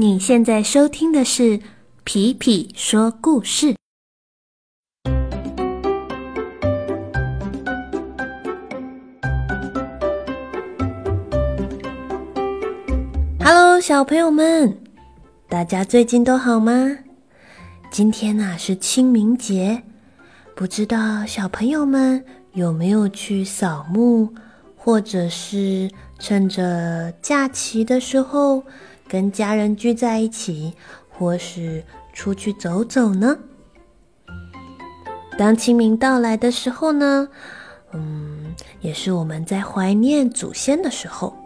[0.00, 1.58] 你现在收听的是
[2.04, 3.74] 《皮皮说故事》。
[13.44, 14.78] Hello，小朋友们，
[15.50, 16.72] 大家最近都好吗？
[17.90, 19.82] 今天呐是清明节，
[20.54, 22.24] 不知道小朋友们
[22.54, 24.32] 有没有去扫墓，
[24.74, 28.64] 或者是趁着假期的时候
[29.10, 30.72] 跟家人聚在一起，
[31.08, 31.82] 或是
[32.12, 33.36] 出去走走呢？
[35.36, 37.26] 当清明到来的时候呢，
[37.92, 41.36] 嗯，也是我们在怀念祖先的时候。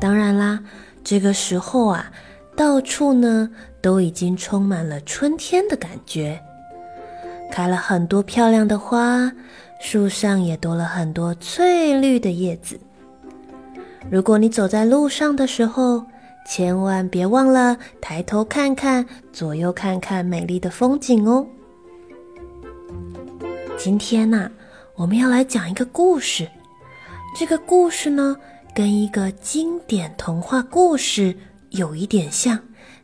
[0.00, 0.60] 当然啦，
[1.04, 2.10] 这个时候啊，
[2.56, 3.50] 到处呢
[3.82, 6.40] 都已经充满了春天的感觉，
[7.52, 9.30] 开了很多漂亮的花，
[9.78, 12.80] 树上也多了很多翠绿的叶子。
[14.10, 16.02] 如果你走在路上的时候，
[16.46, 21.46] 千万别忘了抬头看看，左右看看美丽的风景哦。
[23.78, 24.50] 今天呢，
[24.94, 26.48] 我们要来讲一个故事，
[27.38, 28.36] 这个故事呢。
[28.72, 31.36] 跟一个经典童话故事
[31.70, 32.56] 有一点像，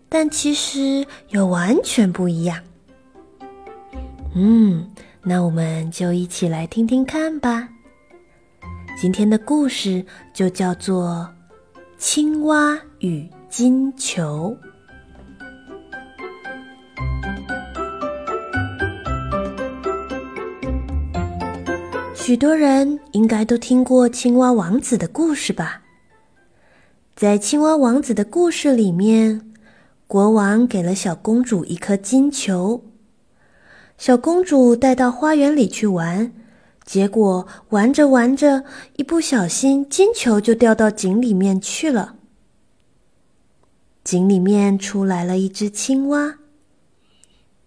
[0.09, 2.63] 但其实又完全不一样。
[4.37, 4.89] 嗯，
[5.23, 7.69] 那我们就一起来听听看吧。
[8.97, 11.29] 今天的故事就叫做
[11.99, 14.57] 《青蛙与金球》。
[22.15, 25.83] 许多人应该都听过青蛙王子的故事吧？
[27.15, 29.53] 在青蛙王子的故事里面，
[30.07, 32.83] 国王给了小公主一颗金球，
[33.97, 36.33] 小公主带到花园里去玩，
[36.85, 38.65] 结果玩着玩着，
[38.97, 42.17] 一不小心，金球就掉到井里面去了。
[44.07, 46.39] 井里面出来了一只青蛙，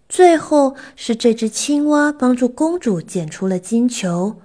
[0.08, 4.40] 最后是这只青蛙帮助公主捡出了金球。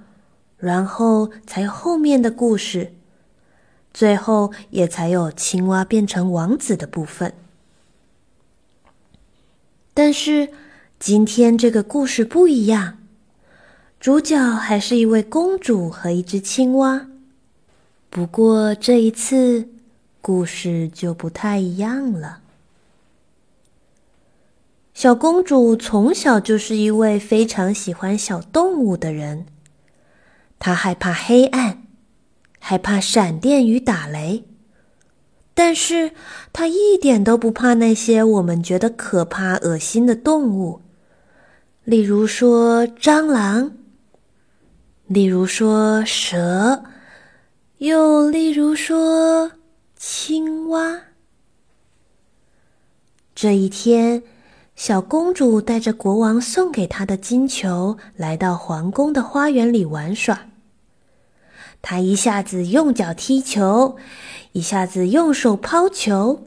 [0.57, 2.94] 然后才有后面的故事，
[3.94, 7.34] 最后也才有青蛙变成王子的部分。
[9.94, 10.50] 但是
[11.00, 12.97] 今天这个故事不一样，
[14.01, 17.07] 主角还是一位公主和一只青蛙。
[18.09, 19.69] 不过这一次
[20.28, 22.40] 故事就不太一样了。
[24.91, 29.46] 小公主从小就是一位非常喜欢小动物的人。
[30.58, 31.84] 她害怕黑暗，
[32.58, 34.46] 害怕闪电与打雷，
[35.53, 36.14] 但是
[36.52, 40.81] 她一点都不怕那些我们觉得可怕、恶心的动物，
[41.84, 43.74] 例如说蟑螂，
[45.06, 46.84] 例如说蛇，
[47.78, 49.52] 又例如说
[50.07, 51.01] 青蛙。
[53.33, 54.21] 这一天，
[54.75, 60.45] 小公主带着国王送给她的金球，来到皇宫的花园里玩耍。
[61.81, 63.97] 他一下子用脚踢球，
[64.51, 66.45] 一下子用手抛球，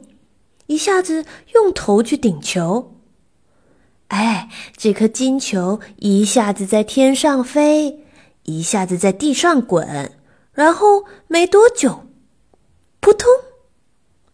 [0.67, 2.95] 一下子用头去顶球。
[4.07, 8.05] 哎，这颗金球一下子在天上飞，
[8.43, 10.13] 一下子在地上滚，
[10.53, 12.05] 然后没多久，
[13.01, 13.29] 扑通，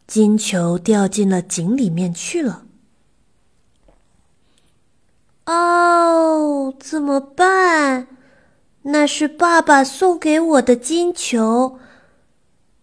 [0.07, 2.63] 金球掉进了井里面去了。
[5.45, 8.07] 哦，怎么办？
[8.83, 11.79] 那是爸爸送给我的金球，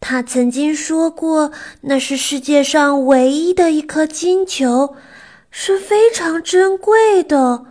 [0.00, 1.52] 他曾经说过
[1.82, 4.96] 那是世界上唯一的一颗金球，
[5.48, 7.66] 是非常珍贵的。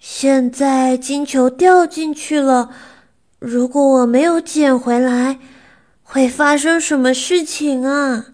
[0.00, 2.70] 现在金球掉进去了，
[3.38, 5.38] 如果我没有捡回来，
[6.02, 8.31] 会发生什么事情啊？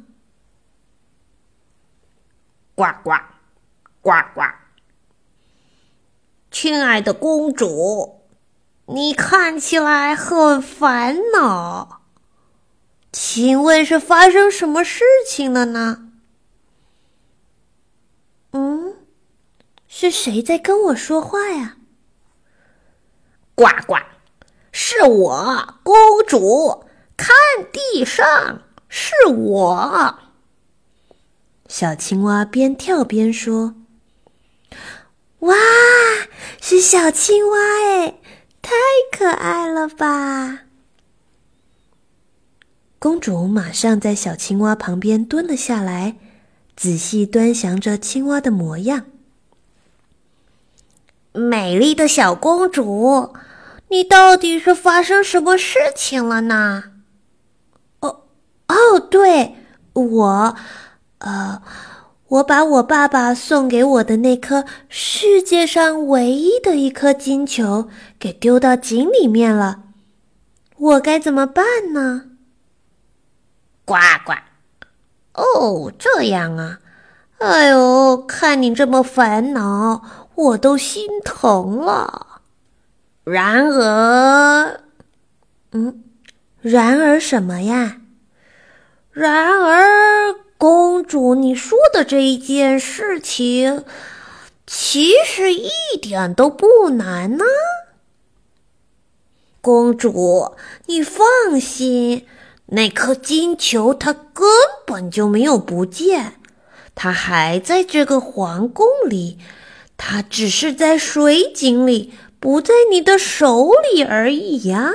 [2.78, 3.10] 呱呱，
[4.02, 4.42] 呱呱，
[6.48, 8.20] 亲爱的公主。
[8.86, 12.02] 你看起来很烦恼，
[13.10, 16.12] 请问是发生什么事情了呢？
[18.52, 18.94] 嗯，
[19.88, 21.78] 是谁在跟我说话呀？
[23.56, 23.96] 呱呱，
[24.70, 25.96] 是我，公
[26.28, 26.84] 主。
[27.16, 27.34] 看
[27.72, 30.20] 地上，是我。
[31.68, 33.76] 小青蛙边跳边说
[35.40, 35.54] ：“哇，
[36.60, 38.14] 是小青蛙哎！”
[38.60, 38.74] 太
[39.16, 40.64] 可爱了吧！
[42.98, 46.16] 公主马上在小青蛙旁边蹲了下来，
[46.76, 49.06] 仔细端详着青蛙的模样。
[51.32, 53.32] 美丽的小公主，
[53.88, 56.84] 你到底是发生什么事情了呢？
[58.00, 58.24] 哦，
[58.66, 59.54] 哦，对，
[59.92, 60.56] 我，
[61.18, 61.62] 呃，
[62.28, 67.88] 我把我爸爸送给我的那颗世界上唯一的一颗金球
[68.18, 69.82] 给丢到井里面了，
[70.76, 72.24] 我该怎么办呢？
[73.84, 73.94] 呱
[74.24, 74.32] 呱！
[75.32, 76.80] 哦，这样啊！
[77.38, 80.02] 哎呦，看你这么烦恼，
[80.34, 82.42] 我都心疼了。
[83.24, 84.80] 然而，
[85.70, 86.02] 嗯，
[86.60, 87.98] 然而什么呀？
[89.12, 93.84] 然而，公主，你说的这一件事情，
[94.66, 95.70] 其实一
[96.02, 97.44] 点都不难呢。
[99.60, 100.56] 公主，
[100.86, 102.26] 你放心，
[102.66, 104.48] 那颗金球它根
[104.84, 106.34] 本就没有不见。
[106.96, 109.38] 它还在这个皇宫里，
[109.96, 114.92] 它只是在水井里，不在你的手里而已呀。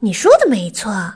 [0.00, 1.14] 你说的没错，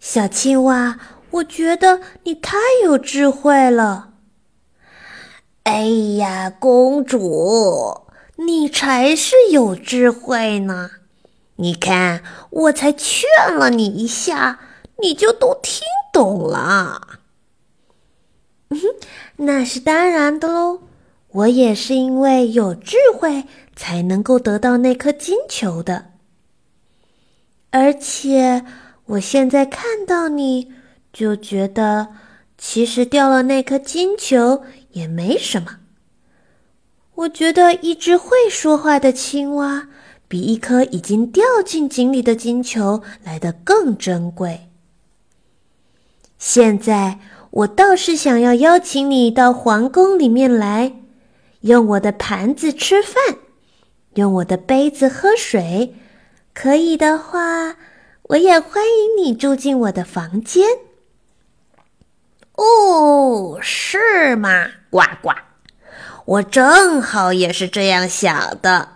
[0.00, 0.98] 小青蛙，
[1.30, 4.14] 我觉得你太有智慧了。
[5.64, 5.84] 哎
[6.16, 8.06] 呀，公主，
[8.36, 10.90] 你才是有智慧呢。
[11.56, 14.58] 你看，我才劝了你一下，
[15.02, 15.82] 你就都听
[16.12, 17.18] 懂了。
[18.70, 18.78] 嗯，
[19.36, 20.80] 那是当然的喽。
[21.28, 23.44] 我也是因为有智慧，
[23.76, 26.11] 才能够得到那颗金球的。
[27.72, 28.64] 而且，
[29.06, 30.70] 我现在看到你，
[31.12, 32.08] 就觉得
[32.56, 35.78] 其实掉了那颗金球也没什么。
[37.16, 39.88] 我觉得一只会说话的青蛙。
[40.28, 44.70] 比一颗已经掉进井里的金球来的更珍贵。
[46.38, 47.18] 现在
[47.50, 50.94] 我倒是想要邀请你到皇宫里面来，
[51.60, 53.40] 用我的盘子吃饭，
[54.14, 55.96] 用我的杯子喝水。
[56.54, 57.76] 可以的话，
[58.24, 60.68] 我也欢迎你住进我的房间。
[62.54, 64.66] 哦，是吗？
[64.90, 65.30] 呱呱，
[66.26, 68.88] 我正好也是这样想的。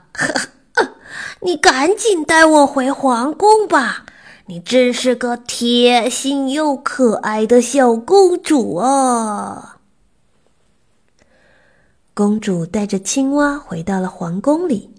[1.40, 4.04] 你赶紧带我回皇宫吧！
[4.48, 9.78] 你真是个贴心又可爱的小公主啊！
[12.14, 14.94] 公主带着青蛙回到了皇宫里，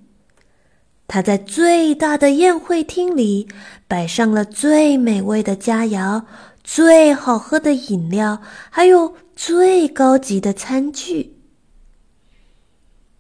[1.07, 3.47] 他在最大的宴会厅里
[3.87, 6.25] 摆上了最美味的佳肴、
[6.65, 11.37] 最好喝的饮料，还有最高级的餐具。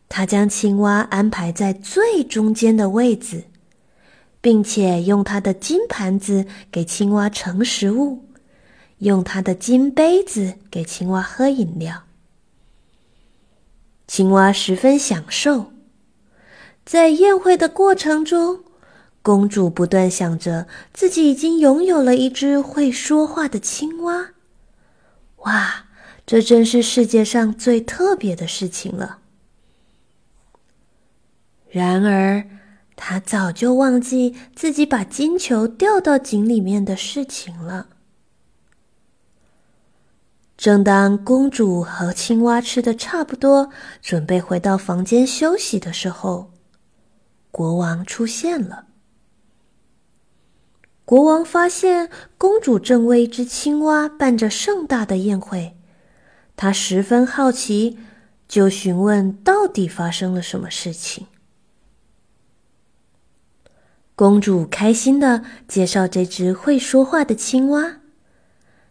[0.09, 3.45] 他将青蛙安排在最中间的位子，
[4.41, 8.25] 并且用他的金盘子给青蛙盛食物，
[8.97, 12.03] 用他的金杯子给青蛙喝饮料。
[14.07, 15.76] 青蛙十分享受。
[16.87, 18.63] 在宴会的过程中，
[19.21, 24.29] 公主不断想着自己已经拥有了一只会说话的青蛙。
[25.39, 25.87] 哇，
[26.25, 29.19] 这真是世界上最特别的事情了！
[31.69, 32.47] 然而，
[32.95, 37.87] 他早就忘记自己把金球掉到井里面的事情了。
[40.55, 46.49] 正当公主和青蛙吃的差不多，准备回到房间休息的时候，
[47.51, 48.85] 国王出现了。
[51.05, 55.77] 国王发现公主正为一只青蛙办着盛大的宴会，
[56.55, 57.97] 他十分好奇，
[58.47, 61.27] 就询问到底发生了什么事情。
[64.15, 68.01] 公主开心的介绍这只会说话的青蛙，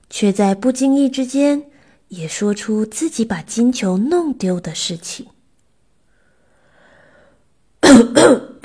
[0.09, 1.69] 却在不经意之间
[2.09, 5.27] 也说出自己把金球弄丢的事情。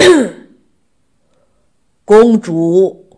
[2.05, 3.09] 公主，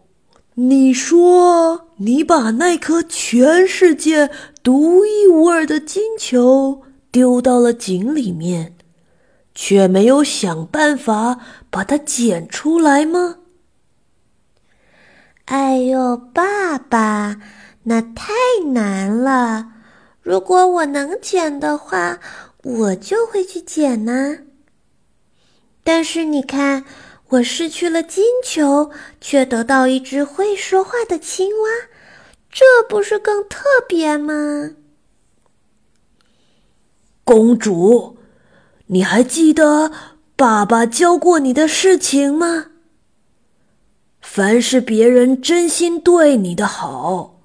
[0.56, 4.30] 你说你把那颗全世界
[4.62, 8.76] 独一无二的金球丢到了井里面。
[9.56, 11.38] 却没有想办法
[11.70, 13.38] 把它捡出来吗？
[15.46, 17.40] 哎呦，爸爸，
[17.84, 18.34] 那太
[18.72, 19.68] 难了！
[20.24, 22.20] 如果我能捡的话，
[22.64, 24.40] 我就会去捡呢。
[25.84, 26.86] 但是你看，
[27.30, 31.70] 我失去了金球，却得到一只会说话的青蛙，
[32.50, 34.72] 这不是更特别吗？
[37.24, 38.18] 公主。
[38.88, 39.92] 你还记得
[40.36, 42.68] 爸爸教过你的事情吗？
[44.22, 47.42] 凡是别人真心对你的好，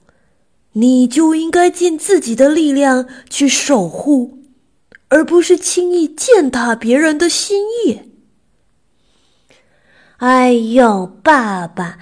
[0.73, 4.38] 你就应该尽自己的力量去守护，
[5.09, 8.08] 而不是轻易践踏别人的心意。
[10.19, 11.99] 哎呦，爸爸，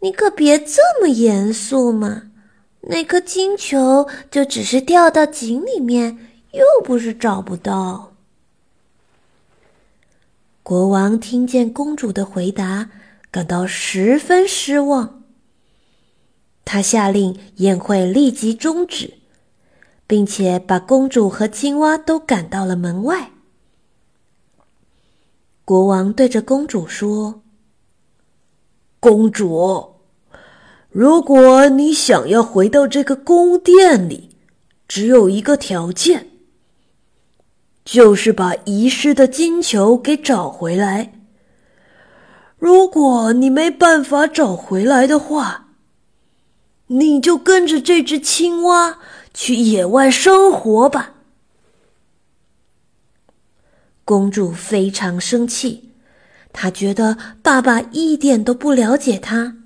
[0.00, 2.30] 你可别这么严肃嘛！
[2.82, 6.16] 那颗金球就只是掉到井里面，
[6.52, 8.12] 又不是找不到。”
[10.62, 12.90] 国王听见公主的回答，
[13.30, 15.24] 感到十分失望。
[16.64, 19.14] 他下令宴会立即终止，
[20.06, 23.30] 并且把公主和青蛙都赶到了门外。
[25.64, 27.42] 国王对着公主说
[29.00, 29.96] ：“公主，
[30.90, 34.30] 如果你想要回到这个宫殿里，
[34.88, 36.30] 只有一个条件。”
[37.86, 41.12] 就是把遗失的金球给找回来。
[42.58, 45.68] 如果你没办法找回来的话，
[46.88, 48.98] 你就跟着这只青蛙
[49.32, 51.14] 去野外生活吧。
[54.04, 55.92] 公主非常生气，
[56.58, 59.58] 他觉得爸爸一点都不了解他。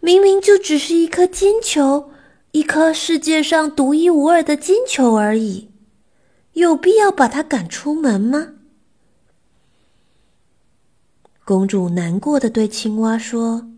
[0.00, 2.10] 明明就只是一颗金球，
[2.52, 5.70] 一颗世界上独一无二的金球而已。
[6.54, 8.54] 有必要把他赶出门吗？
[11.44, 13.68] 公主难过的对青蛙说：“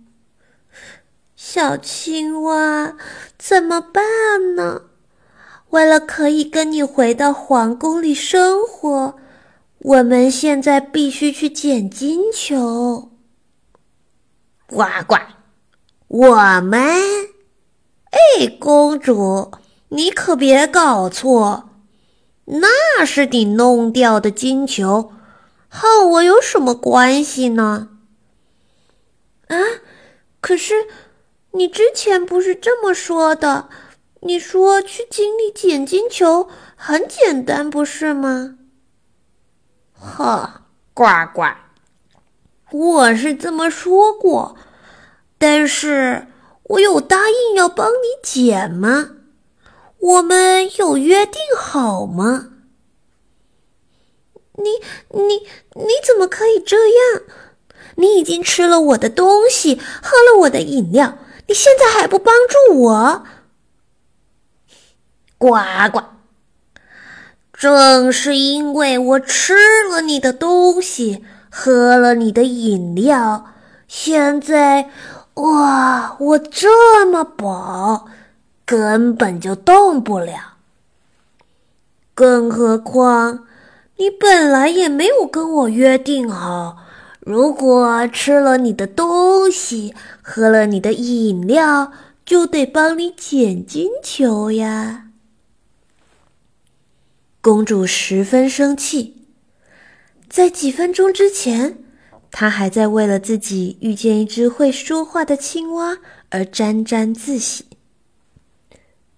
[1.34, 2.96] 小青蛙，
[3.36, 4.82] 怎么办呢？
[5.70, 9.16] 为了可以跟你回到皇宫里生活，
[9.80, 13.10] 我们现在必须去捡金球。”
[14.66, 15.16] 呱呱，
[16.08, 16.80] 我们？
[18.10, 19.52] 哎，公主，
[19.88, 21.70] 你可别搞错。
[22.46, 25.12] 那是你弄掉的金球，
[25.68, 27.90] 和我有什么关系呢？
[29.48, 29.56] 啊！
[30.40, 30.86] 可是
[31.52, 33.68] 你之前不是这么说的？
[34.20, 38.57] 你说去井里捡金球很简单，不是吗？
[39.98, 40.62] 呵，
[40.94, 41.42] 呱呱，
[42.70, 44.56] 我是这么说过，
[45.36, 46.28] 但是
[46.62, 49.10] 我有答应要帮你捡吗？
[49.98, 52.50] 我们有约定好吗？
[54.54, 54.70] 你
[55.10, 55.38] 你
[55.74, 57.22] 你怎么可以这样？
[57.96, 63.24] 你已经吃了我的东西，喝了我的饮料，你现在还不帮助我？
[65.36, 65.50] 呱
[65.92, 66.17] 呱！
[67.58, 69.54] 正是因为我吃
[69.90, 73.46] 了你的东西，喝了你的饮料，
[73.88, 74.90] 现在
[75.34, 78.06] 哇，我这么饱。
[78.64, 80.58] 根本就动不了，
[82.14, 83.46] 更何况
[83.96, 86.76] 你本来也没有跟我约定好，
[87.20, 91.92] 如果吃了你的东西，喝了你的饮料，
[92.26, 95.07] 就得帮你捡金球呀。
[97.48, 99.22] 公主十分生气，
[100.28, 101.78] 在几分钟之前，
[102.30, 105.96] 她还在为了自己遇见一只会说话的青蛙
[106.28, 107.64] 而沾沾自喜。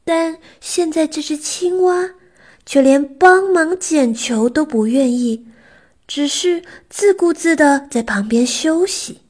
[0.04, 2.10] 但现在这只青蛙
[2.64, 5.48] 却连帮忙捡球都不愿意，
[6.06, 9.22] 只是自顾自的在旁边休息。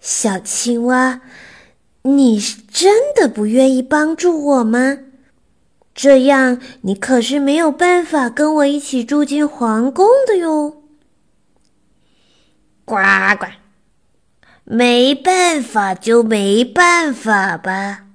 [0.00, 1.20] 小青蛙，
[2.02, 4.98] 你是真的不愿意帮助我吗？
[5.94, 10.82] 这样你可是没有办法跟我一起住进皇宫的哟。
[12.84, 12.96] 呱
[13.38, 13.46] 呱。
[14.64, 18.06] 没办法就没办法吧，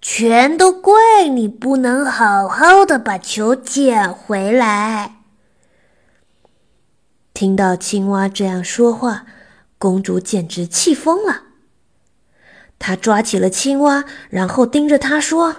[0.00, 5.16] 全都怪你不能好好的把球捡回来。
[7.34, 9.26] 听到青蛙这样说话，
[9.76, 11.49] 公主简直气疯了。
[12.80, 15.56] 他抓起了青蛙，然后盯着他说：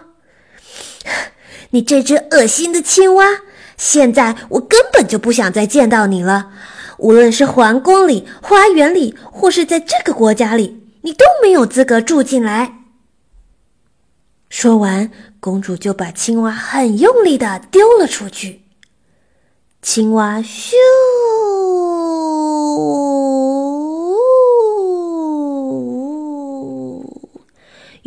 [1.71, 3.23] “你这只恶心的青蛙，
[3.77, 6.51] 现在我根本就不想再见到你了。”
[7.01, 12.75] 无论是皇宫里、花园里，或是在这个国家里，你都没有资格住进来。
[14.49, 15.09] 说完，
[15.39, 18.61] 公主就把青蛙很用力的丢了出去。
[19.81, 20.73] 青蛙咻，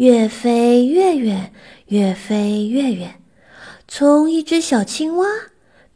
[0.04, 1.50] 越飞越远，
[1.86, 3.22] 越飞越远，
[3.88, 5.26] 从一只小青蛙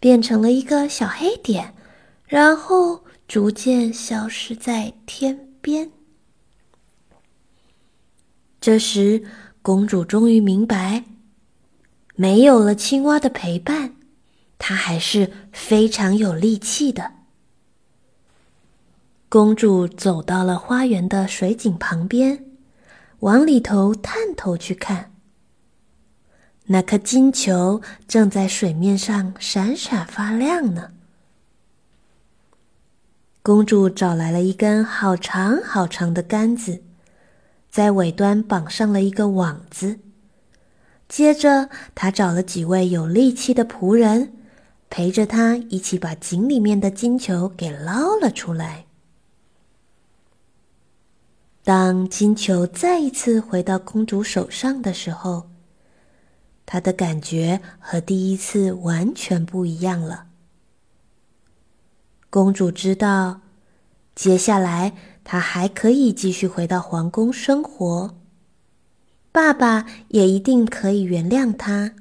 [0.00, 1.74] 变成了一个小黑点。
[2.26, 5.90] 然后逐渐消失在天边。
[8.58, 9.24] 这时，
[9.60, 11.04] 公主终于明白，
[12.14, 13.94] 没有了青蛙的陪伴，
[14.58, 17.12] 她还是非常有力气的。
[19.28, 22.44] 公主走到了花园的水井旁边，
[23.20, 25.12] 往里头探头去看，
[26.66, 30.92] 那颗金球正在水面上闪闪发亮呢。
[33.42, 36.82] 公主找来了一根好长好长的杆子，
[37.70, 39.98] 在尾端绑上了一个网子。
[41.08, 44.34] 接着，她找了几位有力气的仆人，
[44.90, 48.84] 陪着她一起把井里面的金球给捞了出来。
[51.68, 55.50] 当金球再一次回到公主手上的时候，
[56.64, 60.28] 她的感觉和第一次完全不一样了。
[62.30, 63.42] 公主知道，
[64.14, 68.16] 接下来她还可以继续回到皇宫生活，
[69.30, 71.94] 爸爸也一定可以原谅她。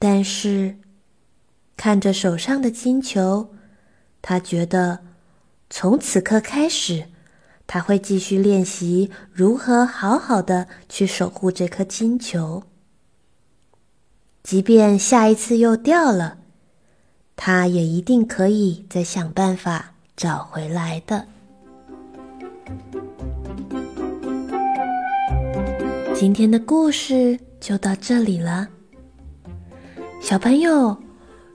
[0.00, 0.78] 但是，
[1.76, 3.54] 看着手上的金球，
[4.20, 5.04] 她觉得
[5.70, 7.06] 从此刻开始，
[7.66, 12.62] 他会继续练习如何好好的去守护这颗金球，
[14.42, 16.38] 即便下一次又掉了。
[17.36, 21.26] 他也一定可以再想办法找回来的。
[26.14, 28.68] 今天的故事就到这里了，
[30.20, 30.96] 小朋友，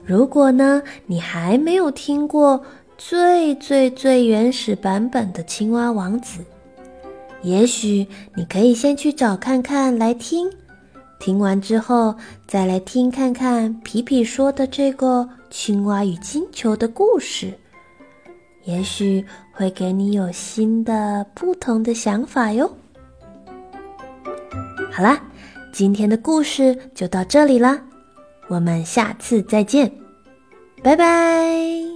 [0.04, 2.62] 如果呢你还没有听过
[3.02, 6.44] 最最最原始版本的青蛙王子，
[7.40, 10.46] 也许你可以先去找看看来听。
[11.18, 12.14] 听完之后，
[12.46, 17.54] 再来听看看皮皮说的这个青蛙与金球的故事，
[18.64, 22.70] 也许会给你有新的、不同的想法哟。
[24.92, 25.18] 好啦，
[25.72, 27.80] 今天的故事就到这里啦，
[28.48, 29.90] 我们下次再见，
[30.82, 31.89] 拜拜。